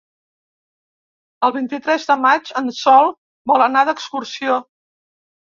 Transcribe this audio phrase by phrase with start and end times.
[1.49, 3.13] El vint-i-tres de maig en Sol
[3.53, 4.57] vol anar d'excursió.